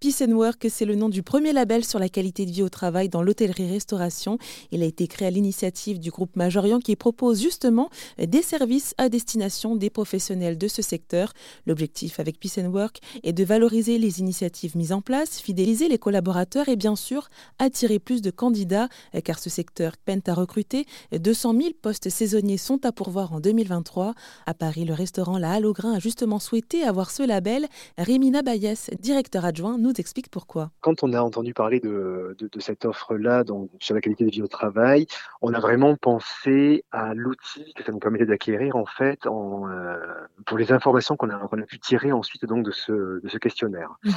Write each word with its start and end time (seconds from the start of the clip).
Peace 0.00 0.22
and 0.22 0.30
Work, 0.30 0.64
c'est 0.70 0.84
le 0.84 0.94
nom 0.94 1.08
du 1.08 1.24
premier 1.24 1.52
label 1.52 1.84
sur 1.84 1.98
la 1.98 2.08
qualité 2.08 2.46
de 2.46 2.52
vie 2.52 2.62
au 2.62 2.68
travail 2.68 3.08
dans 3.08 3.20
l'hôtellerie-restauration. 3.20 4.38
Il 4.70 4.84
a 4.84 4.86
été 4.86 5.08
créé 5.08 5.26
à 5.26 5.30
l'initiative 5.32 5.98
du 5.98 6.10
groupe 6.10 6.36
Majorian 6.36 6.78
qui 6.78 6.94
propose 6.94 7.42
justement 7.42 7.90
des 8.16 8.42
services 8.42 8.94
à 8.96 9.08
destination 9.08 9.74
des 9.74 9.90
professionnels 9.90 10.56
de 10.56 10.68
ce 10.68 10.82
secteur. 10.82 11.32
L'objectif 11.66 12.20
avec 12.20 12.38
Peace 12.38 12.60
and 12.60 12.70
Work 12.70 13.00
est 13.24 13.32
de 13.32 13.42
valoriser 13.42 13.98
les 13.98 14.20
initiatives 14.20 14.76
mises 14.76 14.92
en 14.92 15.00
place, 15.00 15.40
fidéliser 15.40 15.88
les 15.88 15.98
collaborateurs 15.98 16.68
et 16.68 16.76
bien 16.76 16.94
sûr 16.94 17.28
attirer 17.58 17.98
plus 17.98 18.22
de 18.22 18.30
candidats 18.30 18.88
car 19.24 19.40
ce 19.40 19.50
secteur 19.50 19.96
peine 19.96 20.22
à 20.28 20.34
recruter. 20.34 20.86
200 21.10 21.54
000 21.54 21.68
postes 21.82 22.08
saisonniers 22.08 22.56
sont 22.56 22.86
à 22.86 22.92
pourvoir 22.92 23.32
en 23.32 23.40
2023. 23.40 24.14
À 24.46 24.54
Paris, 24.54 24.84
le 24.84 24.94
restaurant 24.94 25.38
La 25.38 25.54
Halle 25.54 25.66
a 25.66 25.98
justement 25.98 26.38
souhaité 26.38 26.84
avoir 26.84 27.10
ce 27.10 27.24
label. 27.24 27.66
Rémina 27.96 28.42
Bayes, 28.42 28.90
directeur 29.00 29.44
adjoint, 29.44 29.76
explique 29.92 30.30
pourquoi. 30.30 30.70
Quand 30.80 31.02
on 31.02 31.12
a 31.12 31.20
entendu 31.20 31.54
parler 31.54 31.80
de, 31.80 32.36
cette 32.58 32.84
offre-là 32.84 33.44
sur 33.80 33.94
la 33.94 34.00
qualité 34.00 34.24
de 34.24 34.30
vie 34.30 34.42
au 34.42 34.48
travail, 34.48 35.06
on 35.40 35.54
a 35.54 35.60
vraiment 35.60 35.96
pensé 35.96 36.84
à 36.90 37.14
l'outil 37.14 37.72
que 37.74 37.84
ça 37.84 37.92
nous 37.92 37.98
permettait 37.98 38.26
d'acquérir 38.26 38.76
en 38.76 38.86
fait 38.86 39.26
euh, 39.26 40.14
pour 40.46 40.58
les 40.58 40.72
informations 40.72 41.16
qu'on 41.16 41.30
a, 41.30 41.66
pu 41.66 41.78
tirer 41.78 42.12
ensuite 42.12 42.44
donc 42.44 42.64
de 42.64 42.70
ce, 42.70 43.36
questionnaire. 43.38 43.96
Mhm. 44.04 44.12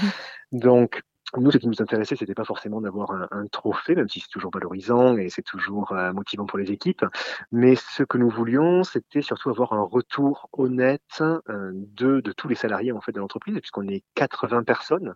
Donc 0.53 1.03
nous, 1.37 1.51
ce 1.51 1.57
qui 1.57 1.67
nous 1.67 1.81
intéressait, 1.81 2.15
c'était 2.15 2.33
pas 2.33 2.43
forcément 2.43 2.81
d'avoir 2.81 3.11
un, 3.11 3.47
trophée, 3.47 3.95
même 3.95 4.09
si 4.09 4.19
c'est 4.19 4.29
toujours 4.29 4.51
valorisant 4.51 5.17
et 5.17 5.29
c'est 5.29 5.41
toujours 5.41 5.91
euh, 5.93 6.11
motivant 6.13 6.45
pour 6.45 6.59
les 6.59 6.71
équipes. 6.71 7.05
Mais 7.51 7.75
ce 7.75 8.03
que 8.03 8.17
nous 8.17 8.29
voulions, 8.29 8.83
c'était 8.83 9.21
surtout 9.21 9.49
avoir 9.49 9.73
un 9.73 9.81
retour 9.81 10.49
honnête 10.53 11.21
euh, 11.21 11.71
de, 11.73 12.19
de 12.19 12.31
tous 12.31 12.47
les 12.47 12.55
salariés 12.55 12.91
en 12.91 13.01
fait 13.01 13.11
de 13.11 13.19
l'entreprise, 13.19 13.57
puisqu'on 13.59 13.87
est 13.87 14.03
80 14.15 14.63
personnes. 14.63 15.15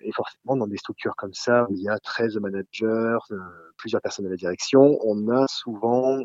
Et 0.00 0.12
forcément, 0.12 0.56
dans 0.56 0.66
des 0.66 0.76
structures 0.76 1.16
comme 1.16 1.34
ça, 1.34 1.66
où 1.68 1.74
il 1.74 1.82
y 1.82 1.88
a 1.88 1.98
13 1.98 2.36
managers, 2.38 3.18
euh, 3.30 3.38
plusieurs 3.76 4.00
personnes 4.00 4.26
à 4.26 4.30
la 4.30 4.36
direction, 4.36 4.98
on 5.04 5.28
a 5.28 5.46
souvent 5.48 6.18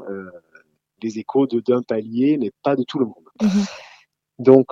des 1.02 1.20
échos 1.20 1.48
de 1.48 1.59
d'un 1.59 1.82
palier, 1.82 2.38
mais 2.40 2.52
pas 2.64 2.76
de 2.76 2.84
tout 2.84 3.00
le 3.00 3.06
monde. 3.06 3.30
Mmh 3.42 3.48
donc, 4.39 4.66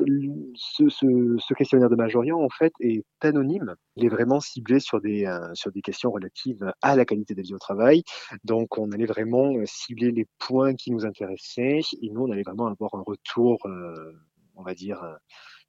ce, 0.56 0.90
ce, 0.90 1.38
ce, 1.38 1.54
questionnaire 1.54 1.90
de 1.90 1.96
Majorian, 1.96 2.40
en 2.42 2.50
fait, 2.50 2.74
est 2.80 3.06
anonyme. 3.22 3.76
Il 3.96 4.06
est 4.06 4.10
vraiment 4.10 4.40
ciblé 4.40 4.80
sur 4.80 5.00
des, 5.02 5.26
euh, 5.26 5.54
sur 5.54 5.72
des 5.72 5.82
questions 5.82 6.12
relatives 6.12 6.74
à 6.82 6.96
la 6.96 7.06
qualité 7.06 7.36
de 7.36 7.42
vie 7.44 7.54
au 7.54 7.60
travail. 7.60 8.04
Donc, 8.44 8.80
on 8.80 8.92
allait 8.92 9.06
vraiment 9.06 9.54
euh, 9.56 9.64
cibler 9.66 10.12
les 10.12 10.26
points 10.40 10.74
qui 10.74 10.92
nous 10.92 11.06
intéressaient 11.06 11.82
et 12.02 12.10
nous, 12.10 12.24
on 12.24 12.32
allait 12.32 12.44
vraiment 12.44 12.68
avoir 12.68 12.96
un 12.96 13.04
retour, 13.06 13.60
euh, 13.66 14.14
on 14.56 14.64
va 14.64 14.74
dire, 14.74 15.04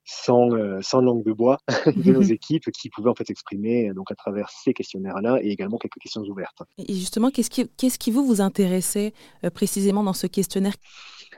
sans, 0.05 0.49
sans 0.81 1.01
langue 1.01 1.25
de 1.25 1.33
bois 1.33 1.59
de 1.87 2.13
nos 2.13 2.23
équipes 2.23 2.71
qui 2.71 2.89
pouvaient 2.89 3.11
en 3.11 3.15
fait 3.15 3.27
s'exprimer 3.27 3.93
donc 3.95 4.11
à 4.11 4.15
travers 4.15 4.49
ces 4.49 4.73
questionnaires-là 4.73 5.39
et 5.43 5.51
également 5.51 5.79
quelques 5.79 6.01
questions 6.01 6.23
ouvertes. 6.23 6.63
Et 6.79 6.95
justement, 6.95 7.31
qu'est-ce 7.31 7.51
qui, 7.51 7.69
qu'est-ce 7.77 7.99
qui 7.99 8.11
vous 8.11 8.27
vous 8.27 8.41
intéressait 8.41 9.13
précisément 9.55 10.03
dans 10.03 10.13
ce 10.13 10.27
questionnaire? 10.27 10.75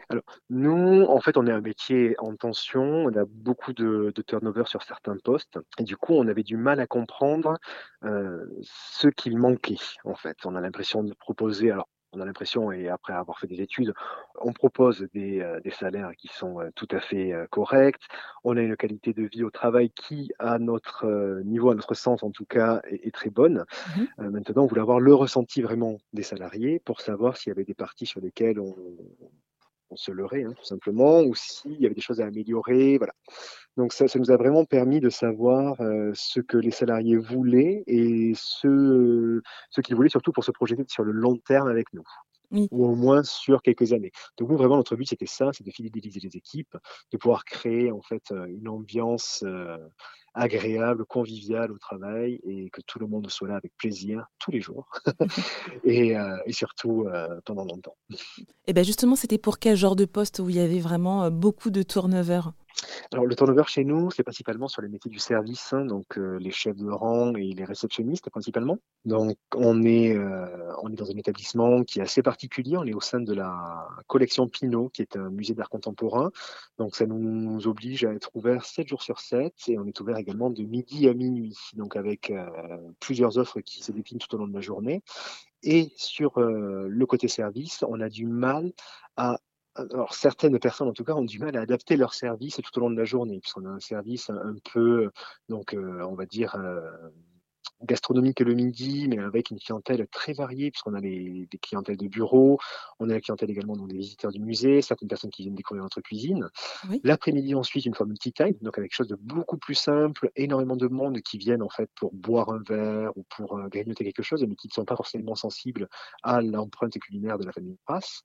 Alors, 0.08 0.24
nous, 0.50 1.04
en 1.04 1.20
fait, 1.20 1.36
on 1.36 1.46
est 1.46 1.52
un 1.52 1.60
métier 1.60 2.14
en 2.18 2.34
tension, 2.36 2.82
on 2.82 3.16
a 3.16 3.24
beaucoup 3.26 3.72
de, 3.72 4.12
turnover 4.26 4.64
sur 4.66 4.82
certains 4.82 5.16
postes, 5.16 5.58
et 5.78 5.84
du 5.84 5.96
coup, 5.96 6.14
on 6.14 6.28
avait 6.28 6.42
du 6.42 6.56
mal 6.56 6.80
à 6.80 6.86
comprendre 6.86 7.58
euh, 8.04 8.46
ce 8.62 9.08
qu'il 9.08 9.38
manquait, 9.38 9.76
en 10.04 10.14
fait. 10.14 10.36
On 10.44 10.54
a 10.56 10.60
l'impression 10.60 11.02
de 11.02 11.14
proposer, 11.14 11.70
alors, 11.70 11.88
on 12.12 12.20
a 12.20 12.24
l'impression, 12.24 12.70
et 12.70 12.88
après 12.88 13.12
avoir 13.12 13.40
fait 13.40 13.48
des 13.48 13.60
études, 13.60 13.92
on 14.40 14.52
propose 14.52 15.08
des, 15.14 15.40
euh, 15.40 15.58
salaires 15.72 16.12
qui 16.16 16.28
sont 16.28 16.60
euh, 16.60 16.70
tout 16.76 16.86
à 16.92 17.00
fait 17.00 17.32
corrects. 17.50 18.06
On 18.44 18.56
a 18.56 18.60
une 18.60 18.76
qualité 18.76 19.12
de 19.12 19.24
vie 19.24 19.42
au 19.42 19.50
travail 19.50 19.90
qui, 19.90 20.30
à 20.38 20.60
notre 20.60 21.06
niveau, 21.44 21.70
à 21.70 21.74
notre 21.74 21.94
sens 21.94 22.22
en 22.22 22.30
tout 22.30 22.44
cas, 22.44 22.80
est, 22.84 23.12
très 23.12 23.30
bonne. 23.30 23.64
Mmh 23.96 24.28
maintenant, 24.28 24.62
on 24.62 24.66
voulait 24.66 24.80
avoir 24.80 25.00
le 25.00 25.14
ressenti 25.14 25.60
vraiment 25.60 25.98
des 26.12 26.22
salariés 26.22 26.78
pour 26.78 27.00
savoir 27.00 27.36
s'il 27.36 27.50
y 27.50 27.52
avait 27.52 27.64
des 27.64 27.74
parties 27.74 28.06
sur 28.06 28.20
lesquelles 28.20 28.60
on, 28.60 28.76
on 29.94 29.96
se 29.96 30.10
leurrait, 30.10 30.44
hein, 30.44 30.52
tout 30.56 30.64
simplement, 30.64 31.22
ou 31.22 31.34
s'il 31.34 31.80
y 31.80 31.86
avait 31.86 31.94
des 31.94 32.00
choses 32.00 32.20
à 32.20 32.26
améliorer. 32.26 32.98
Voilà. 32.98 33.14
Donc 33.76 33.92
ça, 33.92 34.08
ça 34.08 34.18
nous 34.18 34.30
a 34.30 34.36
vraiment 34.36 34.64
permis 34.64 35.00
de 35.00 35.08
savoir 35.10 35.80
euh, 35.80 36.10
ce 36.14 36.40
que 36.40 36.56
les 36.56 36.70
salariés 36.70 37.16
voulaient 37.16 37.84
et 37.86 38.32
ce, 38.34 39.40
ce 39.70 39.80
qu'ils 39.80 39.96
voulaient 39.96 40.08
surtout 40.08 40.32
pour 40.32 40.44
se 40.44 40.50
projeter 40.50 40.84
sur 40.88 41.04
le 41.04 41.12
long 41.12 41.36
terme 41.36 41.68
avec 41.68 41.92
nous. 41.92 42.04
ou 42.70 42.86
au 42.86 42.94
moins 42.94 43.22
sur 43.24 43.62
quelques 43.62 43.92
années. 43.92 44.12
Donc 44.38 44.50
nous, 44.50 44.56
vraiment, 44.56 44.76
notre 44.76 44.94
but, 44.94 45.08
c'était 45.08 45.26
ça, 45.26 45.50
c'est 45.52 45.64
de 45.64 45.70
fidéliser 45.72 46.20
les 46.20 46.36
équipes, 46.36 46.76
de 47.12 47.18
pouvoir 47.18 47.44
créer 47.44 47.90
en 47.90 48.00
fait 48.02 48.22
euh, 48.30 48.46
une 48.46 48.68
ambiance 48.68 49.42
euh, 49.44 49.76
agréable, 50.34 51.04
convivial 51.04 51.70
au 51.70 51.78
travail 51.78 52.40
et 52.44 52.70
que 52.70 52.80
tout 52.82 52.98
le 52.98 53.06
monde 53.06 53.30
soit 53.30 53.48
là 53.48 53.56
avec 53.56 53.72
plaisir 53.76 54.26
tous 54.38 54.50
les 54.50 54.60
jours 54.60 54.88
et, 55.84 56.16
euh, 56.16 56.36
et, 56.46 56.52
surtout 56.52 57.06
euh, 57.06 57.40
pendant 57.44 57.64
longtemps. 57.64 57.96
Et 58.66 58.72
bien 58.72 58.82
justement, 58.82 59.16
c'était 59.16 59.38
pour 59.38 59.58
quel 59.58 59.76
genre 59.76 59.96
de 59.96 60.04
poste 60.04 60.40
où 60.40 60.50
il 60.50 60.56
y 60.56 60.60
avait 60.60 60.80
vraiment 60.80 61.24
euh, 61.24 61.30
beaucoup 61.30 61.70
de 61.70 61.82
turnover? 61.82 62.40
Alors 63.12 63.26
le 63.26 63.34
turnover 63.34 63.64
chez 63.66 63.84
nous, 63.84 64.10
c'est 64.10 64.22
principalement 64.22 64.68
sur 64.68 64.82
les 64.82 64.88
métiers 64.88 65.10
du 65.10 65.18
service, 65.18 65.72
hein, 65.72 65.84
donc 65.84 66.18
euh, 66.18 66.38
les 66.38 66.50
chefs 66.50 66.76
de 66.76 66.88
rang 66.88 67.34
et 67.34 67.52
les 67.52 67.64
réceptionnistes 67.64 68.28
principalement. 68.30 68.78
Donc 69.04 69.36
on 69.54 69.82
est 69.82 70.16
euh, 70.16 70.72
on 70.82 70.90
est 70.90 70.96
dans 70.96 71.10
un 71.10 71.16
établissement 71.16 71.82
qui 71.84 72.00
est 72.00 72.02
assez 72.02 72.22
particulier. 72.22 72.76
On 72.76 72.84
est 72.84 72.94
au 72.94 73.00
sein 73.00 73.20
de 73.20 73.32
la 73.32 73.88
collection 74.06 74.48
Pinot, 74.48 74.88
qui 74.88 75.02
est 75.02 75.16
un 75.16 75.30
musée 75.30 75.54
d'art 75.54 75.70
contemporain. 75.70 76.30
Donc 76.78 76.96
ça 76.96 77.06
nous 77.06 77.66
oblige 77.66 78.04
à 78.04 78.12
être 78.12 78.30
ouvert 78.34 78.64
7 78.64 78.88
jours 78.88 79.02
sur 79.02 79.20
7 79.20 79.52
et 79.68 79.78
on 79.78 79.86
est 79.86 80.00
ouvert 80.00 80.16
également 80.24 80.50
de 80.50 80.62
midi 80.62 81.08
à 81.08 81.14
minuit, 81.14 81.56
donc 81.74 81.96
avec 81.96 82.30
euh, 82.30 82.46
plusieurs 83.00 83.38
offres 83.38 83.60
qui 83.60 83.82
se 83.82 83.92
déclinent 83.92 84.18
tout 84.18 84.34
au 84.34 84.38
long 84.38 84.48
de 84.48 84.54
la 84.54 84.60
journée. 84.60 85.02
Et 85.62 85.92
sur 85.96 86.38
le 86.40 87.06
côté 87.06 87.26
service, 87.26 87.82
on 87.88 87.98
a 88.00 88.10
du 88.10 88.26
mal 88.26 88.72
à 89.16 89.38
alors 89.74 90.14
certaines 90.14 90.58
personnes 90.58 90.88
en 90.88 90.92
tout 90.92 91.04
cas 91.04 91.14
ont 91.14 91.24
du 91.24 91.38
mal 91.38 91.56
à 91.56 91.60
adapter 91.60 91.96
leur 91.96 92.14
service 92.14 92.60
tout 92.62 92.78
au 92.78 92.80
long 92.80 92.90
de 92.90 92.96
la 92.96 93.04
journée, 93.04 93.40
puisqu'on 93.40 93.64
a 93.64 93.70
un 93.70 93.80
service 93.80 94.30
un, 94.30 94.54
peu, 94.72 95.10
donc 95.48 95.74
euh, 95.74 96.02
on 96.02 96.14
va 96.14 96.26
dire 96.26 96.54
euh, 96.56 96.80
gastronomique 97.84 98.40
le 98.40 98.54
midi, 98.54 99.06
mais 99.08 99.18
avec 99.18 99.50
une 99.50 99.58
clientèle 99.58 100.06
très 100.08 100.32
variée, 100.32 100.70
puisqu'on 100.70 100.94
a 100.94 101.00
les, 101.00 101.46
des 101.50 101.58
clientèles 101.58 101.96
de 101.96 102.08
bureau, 102.08 102.58
on 102.98 103.08
a 103.10 103.14
la 103.14 103.20
clientèle 103.20 103.50
également 103.50 103.76
donc 103.76 103.88
des 103.88 103.96
visiteurs 103.96 104.32
du 104.32 104.40
musée, 104.40 104.82
certaines 104.82 105.08
personnes 105.08 105.30
qui 105.30 105.42
viennent 105.42 105.54
découvrir 105.54 105.82
notre 105.82 106.00
cuisine. 106.00 106.48
L'après-midi 107.02 107.54
ensuite 107.54 107.86
une 107.86 107.94
fois 107.94 108.06
multi-time, 108.06 108.54
donc 108.62 108.78
avec 108.78 108.90
quelque 108.90 108.96
chose 108.96 109.08
de 109.08 109.16
beaucoup 109.16 109.56
plus 109.58 109.74
simple, 109.74 110.30
énormément 110.36 110.76
de 110.76 110.88
monde 110.88 111.20
qui 111.20 111.38
viennent 111.38 111.62
en 111.62 111.68
fait 111.68 111.90
pour 111.94 112.12
boire 112.14 112.50
un 112.50 112.62
verre 112.66 113.16
ou 113.16 113.24
pour 113.36 113.58
euh, 113.58 113.68
grignoter 113.68 114.04
quelque 114.04 114.22
chose, 114.22 114.44
mais 114.48 114.54
qui 114.56 114.68
ne 114.68 114.72
sont 114.72 114.84
pas 114.84 114.96
forcément 114.96 115.34
sensibles 115.34 115.88
à 116.22 116.40
l'empreinte 116.40 116.98
culinaire 116.98 117.38
de 117.38 117.44
la 117.44 117.52
famille 117.52 117.76
Passe. 117.86 118.22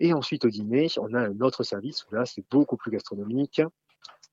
Et 0.00 0.12
ensuite, 0.12 0.44
au 0.44 0.50
dîner, 0.50 0.88
on 0.98 1.14
a 1.14 1.20
un 1.20 1.40
autre 1.40 1.62
service 1.62 2.04
où 2.06 2.14
là, 2.14 2.26
c'est 2.26 2.44
beaucoup 2.50 2.76
plus 2.76 2.90
gastronomique 2.90 3.62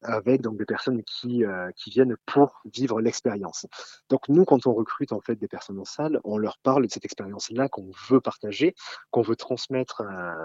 avec 0.03 0.41
donc 0.41 0.57
des 0.57 0.65
personnes 0.65 1.03
qui, 1.03 1.45
euh, 1.45 1.69
qui 1.75 1.89
viennent 1.89 2.15
pour 2.25 2.61
vivre 2.73 3.01
l'expérience. 3.01 3.65
Donc 4.09 4.27
nous, 4.29 4.45
quand 4.45 4.65
on 4.67 4.73
recrute 4.73 5.11
en 5.11 5.21
fait 5.21 5.35
des 5.35 5.47
personnes 5.47 5.79
en 5.79 5.85
salle, 5.85 6.19
on 6.23 6.37
leur 6.37 6.57
parle 6.59 6.85
de 6.85 6.91
cette 6.91 7.05
expérience-là 7.05 7.69
qu'on 7.69 7.91
veut 8.09 8.21
partager, 8.21 8.75
qu'on 9.11 9.21
veut 9.21 9.35
transmettre 9.35 10.01
à, 10.01 10.35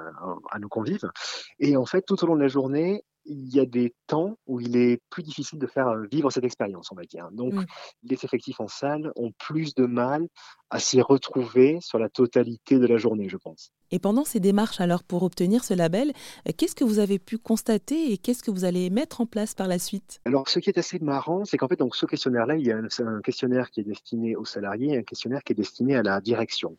à, 0.50 0.58
nos 0.58 0.68
convives. 0.68 1.10
Et 1.58 1.76
en 1.76 1.86
fait, 1.86 2.02
tout 2.02 2.22
au 2.22 2.26
long 2.26 2.36
de 2.36 2.42
la 2.42 2.48
journée, 2.48 3.04
il 3.26 3.52
y 3.52 3.60
a 3.60 3.66
des 3.66 3.94
temps 4.06 4.38
où 4.46 4.60
il 4.60 4.76
est 4.76 5.02
plus 5.10 5.22
difficile 5.22 5.58
de 5.58 5.66
faire 5.66 5.92
vivre 6.10 6.30
cette 6.30 6.44
expérience, 6.44 6.90
on 6.92 6.94
va 6.94 7.02
dire. 7.02 7.28
Donc, 7.32 7.54
les 8.04 8.24
effectifs 8.24 8.60
en 8.60 8.68
salle 8.68 9.12
ont 9.16 9.32
plus 9.32 9.74
de 9.74 9.84
mal 9.84 10.28
à 10.70 10.78
s'y 10.78 11.00
retrouver 11.00 11.78
sur 11.80 11.98
la 11.98 12.08
totalité 12.08 12.78
de 12.78 12.86
la 12.86 12.96
journée, 12.96 13.28
je 13.28 13.36
pense. 13.36 13.72
Et 13.92 14.00
pendant 14.00 14.24
ces 14.24 14.40
démarches, 14.40 14.80
alors, 14.80 15.04
pour 15.04 15.22
obtenir 15.22 15.62
ce 15.62 15.72
label, 15.72 16.12
euh, 16.48 16.52
qu'est-ce 16.56 16.74
que 16.74 16.82
vous 16.82 16.98
avez 16.98 17.20
pu 17.20 17.38
constater 17.38 18.12
et 18.12 18.18
qu'est-ce 18.18 18.42
que 18.42 18.50
vous 18.50 18.64
allez 18.64 18.90
mettre 18.90 19.20
en 19.20 19.26
place 19.26 19.54
par 19.54 19.68
la 19.68 19.78
suite? 19.78 20.20
Alors, 20.24 20.48
ce 20.48 20.58
qui 20.58 20.70
est 20.70 20.78
assez 20.78 20.98
marrant, 20.98 21.44
c'est 21.44 21.56
qu'en 21.56 21.68
fait, 21.68 21.78
donc, 21.78 21.94
ce 21.94 22.04
questionnaire-là, 22.04 22.56
il 22.56 22.66
y 22.66 22.72
a 22.72 22.76
un, 22.78 23.20
questionnaire 23.20 23.70
qui 23.70 23.80
est 23.80 23.84
destiné 23.84 24.34
aux 24.34 24.44
salariés 24.44 24.94
et 24.94 24.98
un 24.98 25.02
questionnaire 25.02 25.44
qui 25.44 25.52
est 25.52 25.56
destiné 25.56 25.94
à 25.94 26.02
la 26.02 26.20
direction. 26.20 26.76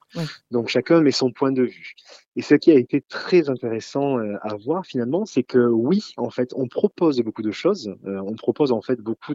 Donc, 0.52 0.68
chacun 0.68 1.00
met 1.00 1.12
son 1.12 1.32
point 1.32 1.54
de 1.54 1.64
vue. 1.64 1.94
Et 2.36 2.42
ce 2.42 2.56
qui 2.56 2.72
a 2.72 2.76
été 2.76 3.02
très 3.02 3.50
intéressant 3.50 4.20
euh, 4.20 4.36
à 4.42 4.56
voir, 4.56 4.86
finalement, 4.86 5.26
c'est 5.26 5.44
que 5.44 5.66
oui, 5.66 6.14
en 6.18 6.30
fait, 6.30 6.52
on 6.56 6.68
propose 6.68 7.20
beaucoup 7.22 7.42
de 7.42 7.52
choses. 7.52 7.96
Euh, 8.06 8.22
on 8.26 8.36
propose, 8.36 8.74
en 8.74 8.82
fait, 8.82 9.00
beaucoup 9.00 9.34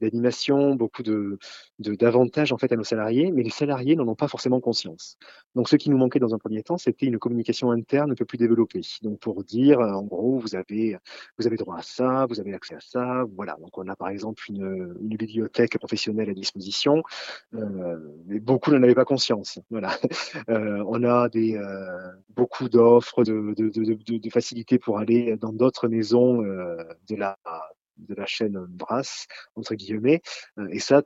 d'animations, 0.00 0.74
beaucoup 0.74 1.02
de 1.02 1.38
d'avantages, 1.78 2.52
en 2.52 2.58
fait, 2.58 2.72
à 2.72 2.76
nos 2.76 2.84
salariés, 2.84 3.32
mais 3.32 3.42
les 3.42 3.50
salariés 3.50 3.91
n'en 3.96 4.08
ont 4.08 4.14
pas 4.14 4.28
forcément 4.28 4.60
conscience. 4.60 5.16
Donc, 5.54 5.68
ce 5.68 5.76
qui 5.76 5.90
nous 5.90 5.98
manquait 5.98 6.18
dans 6.18 6.34
un 6.34 6.38
premier 6.38 6.62
temps, 6.62 6.78
c'était 6.78 7.06
une 7.06 7.18
communication 7.18 7.70
interne 7.70 8.12
un 8.12 8.14
peu 8.14 8.24
plus 8.24 8.38
développée. 8.38 8.82
Donc 9.02 9.20
pour 9.20 9.44
dire, 9.44 9.80
euh, 9.80 9.92
en 9.92 10.02
gros, 10.02 10.38
vous 10.38 10.54
avez, 10.54 10.96
vous 11.38 11.46
avez 11.46 11.56
droit 11.56 11.78
à 11.78 11.82
ça, 11.82 12.26
vous 12.26 12.40
avez 12.40 12.54
accès 12.54 12.74
à 12.74 12.80
ça. 12.80 13.24
Voilà. 13.36 13.56
Donc 13.60 13.76
on 13.78 13.88
a 13.88 13.96
par 13.96 14.08
exemple 14.08 14.42
une, 14.48 14.94
bibliothèque 15.00 15.78
professionnelle 15.78 16.30
à 16.30 16.34
disposition, 16.34 17.02
euh, 17.54 17.98
mais 18.26 18.40
beaucoup 18.40 18.70
n'en 18.70 18.82
avaient 18.82 18.94
pas 18.94 19.04
conscience. 19.04 19.58
Voilà. 19.70 19.96
Euh, 20.48 20.82
on 20.88 21.04
a 21.04 21.28
euh, 21.34 22.12
beaucoup 22.30 22.68
d'offres, 22.68 23.22
de, 23.22 24.30
facilités 24.30 24.78
pour 24.78 24.98
aller 24.98 25.36
dans 25.36 25.52
d'autres 25.52 25.88
maisons 25.88 26.42
euh, 26.42 26.76
de 27.08 27.16
la 27.16 27.36
de 27.98 28.16
chaîne 28.26 28.58
Brass, 28.68 29.26
entre 29.54 29.74
guillemets. 29.74 30.22
Et 30.70 30.80
ça, 30.80 31.02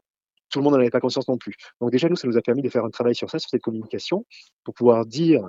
tout 0.51 0.59
le 0.59 0.65
monde 0.65 0.75
n'en 0.75 0.81
avait 0.81 0.91
pas 0.91 1.01
conscience 1.01 1.29
non 1.29 1.39
plus. 1.39 1.55
Donc 1.81 1.91
déjà, 1.91 2.09
nous, 2.09 2.17
ça 2.17 2.29
nous 2.29 2.37
a 2.37 2.43
permis 2.43 2.63
de 2.63 2.69
faire 2.69 2.85
un 2.85 2.91
travail 2.91 3.15
sur 3.15 3.31
ça, 3.31 3.39
sur 3.39 3.51
cette 3.51 3.63
communication, 3.63 4.25
pour 4.65 4.75
pouvoir 4.75 5.07
dire 5.07 5.43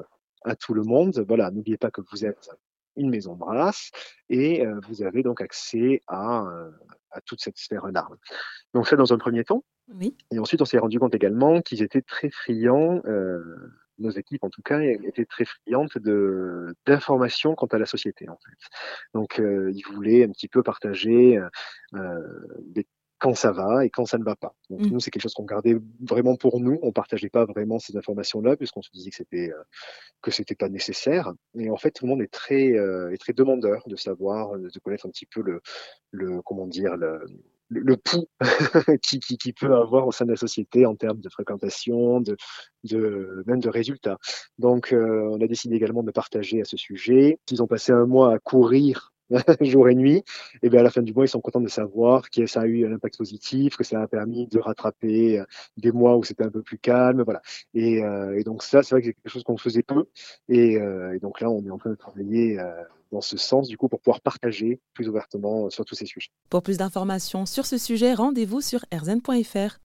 à 0.44 0.56
tout 0.56 0.74
le 0.74 0.84
monde, 0.84 1.24
voilà, 1.28 1.52
n'oubliez 1.52 1.78
pas 1.78 1.92
que 1.92 2.02
vous 2.12 2.26
êtes 2.26 2.50
une 2.96 3.10
maison 3.10 3.36
race 3.36 3.92
et 4.30 4.66
euh, 4.66 4.80
vous 4.88 5.04
avez 5.04 5.22
donc 5.22 5.42
accès 5.42 6.02
à, 6.08 6.44
euh, 6.46 6.72
à 7.12 7.22
toute 7.22 7.42
cette 7.42 7.58
sphère-là. 7.58 8.08
Donc 8.74 8.88
ça 8.88 8.96
dans 8.96 9.14
un 9.14 9.18
premier 9.18 9.44
temps. 9.44 9.64
Oui. 9.94 10.16
Et 10.32 10.40
ensuite, 10.40 10.62
on 10.62 10.66
s'est 10.66 10.80
rendu 10.80 11.00
compte 11.00 11.16
également 11.16 11.62
qu'ils 11.62 11.82
étaient 11.82 12.02
très 12.02 12.30
friands, 12.30 13.02
euh, 13.06 13.42
nos 14.00 14.10
équipes 14.10 14.44
en 14.44 14.50
tout 14.50 14.62
cas, 14.62 14.80
étaient 14.82 15.26
très 15.26 15.46
friandes 15.46 15.90
de 15.96 16.76
d'informations 16.86 17.56
quant 17.56 17.68
à 17.68 17.78
la 17.78 17.86
société 17.86 18.28
en 18.30 18.38
fait. 18.38 18.70
Donc 19.14 19.40
euh, 19.40 19.72
ils 19.74 19.84
voulaient 19.94 20.24
un 20.24 20.32
petit 20.32 20.48
peu 20.48 20.62
partager 20.62 21.40
euh, 21.94 22.20
des 22.62 22.86
quand 23.20 23.36
ça 23.36 23.52
va 23.52 23.86
et 23.86 23.90
quand 23.90 24.06
ça 24.06 24.18
ne 24.18 24.24
va 24.24 24.36
pas. 24.36 24.56
Donc 24.70 24.82
mmh. 24.82 24.88
nous, 24.88 25.00
c'est 25.00 25.12
quelque 25.12 25.24
chose 25.24 25.34
qu'on 25.34 25.46
gardait 25.46 25.76
vraiment 26.02 26.36
pour 26.36 26.60
nous. 26.60 26.80
On 26.82 26.92
partageait 26.92 27.30
pas 27.30 27.46
vraiment 27.46 27.80
ces 27.80 27.98
informations-là 27.98 28.56
puisqu'on 28.56 28.82
se 28.82 28.92
disait 28.92 29.10
que 29.10 29.16
c'était 29.16 29.52
euh, 29.52 29.64
que 30.22 30.32
c'était 30.32 30.56
pas 30.56 30.70
nécessaire. 30.70 31.34
Et 31.56 31.70
en 31.70 31.78
fait, 31.78 31.92
tout 31.92 32.06
le 32.06 32.12
monde 32.12 32.22
est 32.22 32.32
très 32.32 32.74
euh, 32.74 33.12
est 33.12 33.18
très 33.18 33.34
demandeur 33.34 33.84
de 33.88 33.96
savoir, 33.96 34.58
de 34.58 34.80
connaître 34.80 35.08
un 35.08 35.10
petit 35.10 35.26
peu 35.26 35.42
le 35.42 35.62
le 36.12 36.42
comment 36.42 36.68
dire 36.68 36.96
le 36.96 37.26
le 37.70 37.98
pouls 37.98 38.30
qui, 39.04 39.20
qui, 39.20 39.38
qui, 39.38 39.54
peut 39.54 39.76
avoir 39.76 40.08
au 40.08 40.12
sein 40.12 40.26
de 40.26 40.32
la 40.32 40.38
société 40.38 40.86
en 40.86 40.96
termes 40.96 41.20
de 41.20 41.30
fréquentation, 41.30 42.22
de, 42.22 42.38
de 42.84 43.44
même 43.46 43.60
de 43.60 43.70
résultats. 43.70 44.18
Donc, 44.58 44.94
euh, 44.94 45.30
on 45.32 45.42
a 45.42 45.48
décidé 45.48 45.76
également 45.76 46.04
de 46.04 46.12
partager 46.12 46.62
à 46.62 46.66
ce 46.66 46.78
sujet. 46.78 47.40
Ils 47.52 47.62
ont 47.62 47.68
passé 47.68 47.92
un 47.92 48.06
mois 48.06 48.34
à 48.34 48.40
courir 48.40 49.14
jour 49.62 49.90
et 49.90 49.96
nuit, 49.96 50.24
et 50.62 50.70
bien 50.70 50.80
à 50.80 50.84
la 50.84 50.90
fin 50.90 51.02
du 51.02 51.14
mois, 51.14 51.26
ils 51.26 51.30
sont 51.30 51.42
contents 51.42 51.62
de 51.62 51.68
savoir 51.68 52.30
que 52.30 52.46
ça 52.46 52.62
a 52.62 52.66
eu 52.66 52.86
un 52.86 52.94
impact 52.94 53.18
positif, 53.18 53.76
que 53.76 53.84
ça 53.84 54.02
a 54.02 54.08
permis 54.08 54.48
de 54.48 54.60
rattraper 54.60 55.40
euh, 55.40 55.46
des 55.78 55.92
mois 55.92 56.18
où 56.18 56.24
c'était 56.24 56.44
un 56.44 56.52
peu 56.52 56.62
plus 56.62 56.78
calme, 56.78 57.24
voilà. 57.24 57.42
Et, 57.74 58.04
euh, 58.04 58.38
et 58.38 58.44
donc 58.44 58.64
ça, 58.64 58.84
c'est 58.84 58.96
vrai 58.96 59.02
que 59.02 59.08
c'est 59.08 59.14
quelque 59.14 59.32
chose 59.32 59.44
qu'on 59.44 59.58
faisait 59.58 59.84
peu, 59.84 60.06
et, 60.50 60.78
euh, 60.78 61.16
et, 61.16 61.20
donc 61.20 61.42
là, 61.42 61.50
on 61.50 61.66
est 61.66 61.70
en 61.70 61.78
train 61.78 61.90
de 61.90 61.96
travailler 61.96 62.58
dans 63.12 63.22
ce 63.22 63.38
sens 63.38 63.68
du 63.68 63.78
coup 63.78 63.88
pour 63.88 64.02
pouvoir 64.02 64.22
partager 64.22 64.80
plus 64.94 65.08
ouvertement 65.08 65.70
sur 65.70 65.86
tous 65.86 65.96
ces 65.96 66.06
sujets. 66.06 66.30
Pour 66.50 66.62
plus 66.62 66.78
d'informations 66.78 67.46
sur 67.46 67.66
ce 67.66 67.78
sujet, 67.78 68.14
rendez-vous 68.14 68.62
sur 68.62 68.86
rzn.fr. 68.94 69.76